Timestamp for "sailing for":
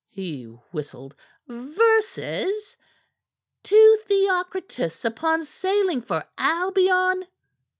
5.43-6.23